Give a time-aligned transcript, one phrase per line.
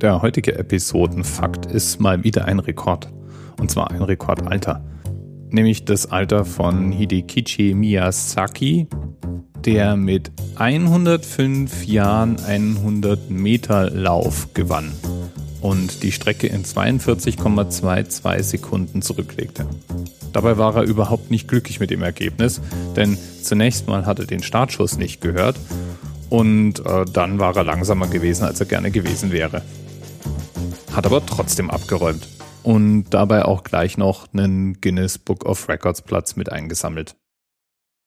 [0.00, 3.12] Der heutige Episodenfakt ist mal wieder ein Rekord.
[3.60, 4.82] Und zwar ein Rekordalter.
[5.50, 8.86] Nämlich das Alter von Hidekichi Miyazaki,
[9.62, 14.90] der mit 105 Jahren 100 Meter Lauf gewann
[15.60, 19.66] und die Strecke in 42,22 Sekunden zurücklegte.
[20.32, 22.62] Dabei war er überhaupt nicht glücklich mit dem Ergebnis,
[22.96, 25.56] denn zunächst mal hat er den Startschuss nicht gehört
[26.30, 29.62] und äh, dann war er langsamer gewesen, als er gerne gewesen wäre.
[30.92, 32.28] Hat aber trotzdem abgeräumt
[32.62, 37.16] und dabei auch gleich noch einen Guinness Book of Records Platz mit eingesammelt.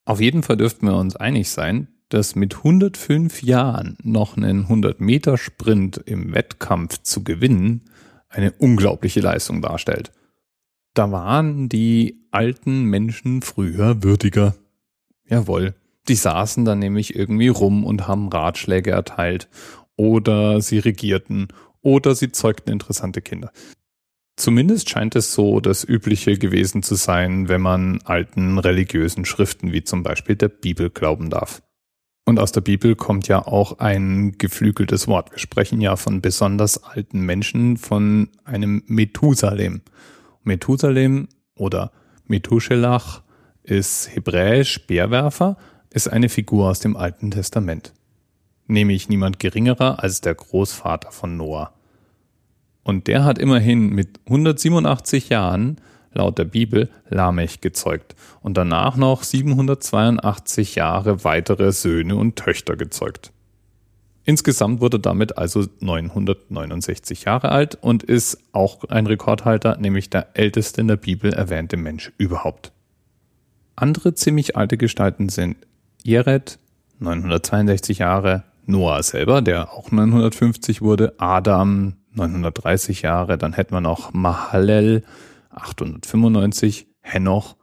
[0.06, 5.00] Auf jeden Fall dürften wir uns einig sein, dass mit 105 Jahren noch einen 100
[5.02, 7.90] Meter Sprint im Wettkampf zu gewinnen
[8.30, 10.12] eine unglaubliche Leistung darstellt.
[10.94, 14.56] Da waren die alten Menschen früher würdiger.
[15.26, 15.76] Jawohl.
[16.08, 19.48] Die saßen dann nämlich irgendwie rum und haben Ratschläge erteilt.
[19.96, 21.48] Oder sie regierten.
[21.84, 23.52] Oder sie zeugten interessante Kinder.
[24.36, 29.84] Zumindest scheint es so das Übliche gewesen zu sein, wenn man alten religiösen Schriften wie
[29.84, 31.62] zum Beispiel der Bibel glauben darf.
[32.26, 35.32] Und aus der Bibel kommt ja auch ein geflügeltes Wort.
[35.32, 39.82] Wir sprechen ja von besonders alten Menschen, von einem Methusalem.
[40.42, 41.92] Methusalem oder
[42.26, 43.22] Methuselach
[43.62, 45.58] ist hebräisch Bärwerfer,
[45.90, 47.94] ist eine Figur aus dem Alten Testament.
[48.68, 51.74] Nämlich niemand geringerer als der Großvater von Noah.
[52.84, 55.78] Und der hat immerhin mit 187 Jahren
[56.14, 63.32] laut der Bibel Lamech gezeugt und danach noch 782 Jahre weitere Söhne und Töchter gezeugt.
[64.26, 70.80] Insgesamt wurde damit also 969 Jahre alt und ist auch ein Rekordhalter, nämlich der älteste
[70.82, 72.72] in der Bibel erwähnte Mensch überhaupt.
[73.76, 75.58] Andere ziemlich alte Gestalten sind
[76.04, 76.60] Jered,
[77.00, 84.14] 962 Jahre, Noah selber, der auch 950 wurde, Adam, 930 Jahre, dann hätten wir noch
[84.14, 85.04] Mahalel,
[85.50, 87.56] 895, Henoch,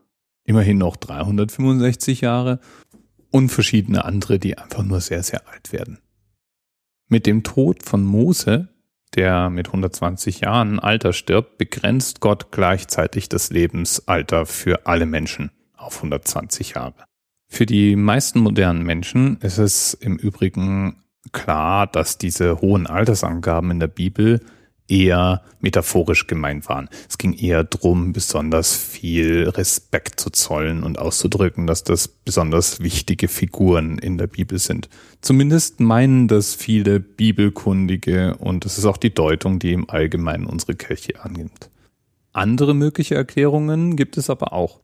[0.45, 2.61] immerhin noch 365 Jahre
[3.31, 5.99] und verschiedene andere, die einfach nur sehr, sehr alt werden.
[7.09, 8.69] Mit dem Tod von Mose,
[9.15, 15.97] der mit 120 Jahren Alter stirbt, begrenzt Gott gleichzeitig das Lebensalter für alle Menschen auf
[15.97, 17.05] 120 Jahre.
[17.49, 23.81] Für die meisten modernen Menschen ist es im Übrigen klar, dass diese hohen Altersangaben in
[23.81, 24.41] der Bibel
[24.91, 26.89] eher metaphorisch gemeint waren.
[27.09, 33.29] Es ging eher drum, besonders viel Respekt zu zollen und auszudrücken, dass das besonders wichtige
[33.29, 34.89] Figuren in der Bibel sind.
[35.21, 40.75] Zumindest meinen das viele Bibelkundige und das ist auch die Deutung, die im Allgemeinen unsere
[40.75, 41.71] Kirche annimmt.
[42.33, 44.81] Andere mögliche Erklärungen gibt es aber auch.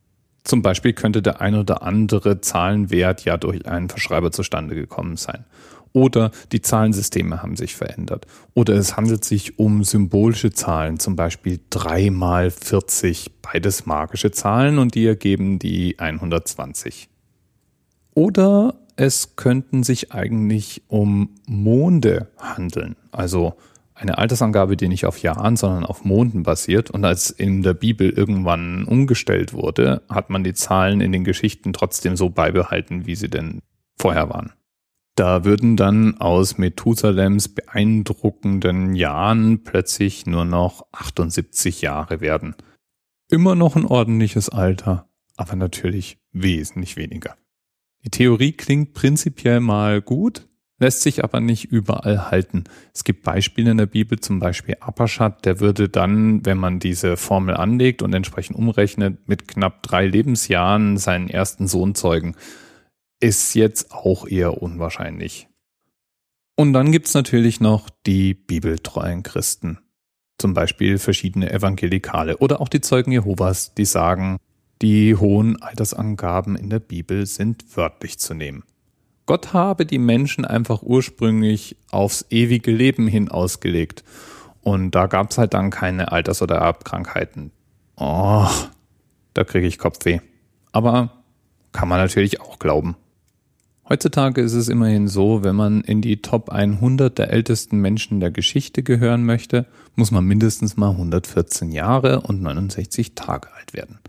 [0.47, 5.45] Zum Beispiel könnte der ein oder andere Zahlenwert ja durch einen Verschreiber zustande gekommen sein.
[5.93, 8.29] Oder die Zahlensysteme haben sich verändert.
[8.55, 14.79] Oder es handelt sich um symbolische Zahlen, zum Beispiel 3 mal 40, beides magische Zahlen
[14.79, 17.09] und die ergeben die 120.
[18.15, 23.57] Oder es könnten sich eigentlich um Monde handeln, also
[23.97, 26.91] eine Altersangabe, die nicht auf Jahren, sondern auf Monden basiert.
[26.91, 31.73] Und als in der Bibel irgendwann umgestellt wurde, hat man die Zahlen in den Geschichten
[31.73, 33.63] trotzdem so beibehalten, wie sie denn
[33.99, 34.53] vorher waren.
[35.17, 42.55] Da würden dann aus Methusalems beeindruckenden Jahren plötzlich nur noch 78 Jahre werden.
[43.31, 47.35] Immer noch ein ordentliches Alter, aber natürlich wesentlich weniger.
[48.05, 50.47] Die Theorie klingt prinzipiell mal gut,
[50.79, 52.65] lässt sich aber nicht überall halten.
[52.93, 57.17] Es gibt Beispiele in der Bibel, zum Beispiel Apashat, der würde dann, wenn man diese
[57.17, 62.37] Formel anlegt und entsprechend umrechnet, mit knapp drei Lebensjahren seinen ersten Sohn zeugen
[63.21, 65.49] ist jetzt auch eher unwahrscheinlich.
[66.55, 69.79] Und dann gibt's natürlich noch die bibeltreuen Christen.
[70.39, 74.39] Zum Beispiel verschiedene Evangelikale oder auch die Zeugen Jehovas, die sagen,
[74.83, 78.65] die hohen Altersangaben in der Bibel sind wörtlich zu nehmen.
[79.27, 84.05] Gott habe die Menschen einfach ursprünglich aufs ewige Leben hin ausgelegt.
[84.63, 87.51] Und da gab's halt dann keine Alters- oder Erbkrankheiten.
[87.97, 88.49] Oh,
[89.35, 90.21] da kriege ich Kopfweh.
[90.73, 91.11] Aber
[91.73, 92.97] kann man natürlich auch glauben.
[93.89, 98.33] Heutzutage ist es immerhin so, wenn man in die Top 100 der ältesten Menschen der
[98.33, 104.01] Geschichte gehören möchte, muss man mindestens mal 114 Jahre und 69 Tage alt werden.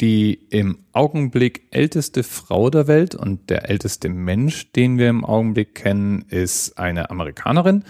[0.00, 5.74] Die im Augenblick älteste Frau der Welt und der älteste Mensch, den wir im Augenblick
[5.74, 7.82] kennen, ist eine Amerikanerin.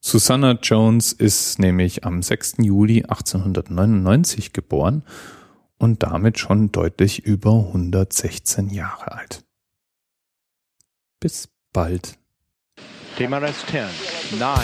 [0.00, 2.56] Susanna Jones ist nämlich am 6.
[2.58, 5.02] Juli 1899 geboren
[5.78, 9.44] und damit schon deutlich über 116 Jahre alt.
[11.20, 12.18] Bis bald.
[13.16, 14.58] TMRS 10, 9,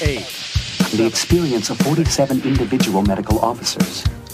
[0.00, 4.04] 8, the experience of 47 individual medical officers.